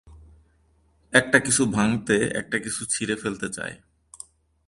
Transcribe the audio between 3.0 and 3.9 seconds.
ফেলতে চায়।